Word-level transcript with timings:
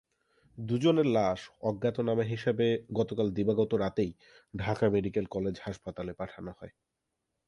দুজনের 0.57 1.07
লাশ 1.07 1.39
অজ্ঞাতনামা 1.61 2.23
হিসেবে 2.23 2.67
গতকাল 2.93 3.27
দিবাগত 3.31 3.71
রাতেই 3.75 4.11
ঢাকা 4.53 4.85
মেডিকেল 4.89 5.25
কলেজ 5.27 5.55
হাসপাতালে 5.59 6.13
পাঠানো 6.13 6.51
হয়। 6.59 6.73